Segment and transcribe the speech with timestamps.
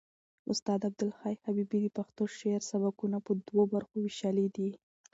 [0.51, 4.69] استاد عبدالحی حبیبي د پښتو شعر سبکونه په دوو برخو وېشلي دي.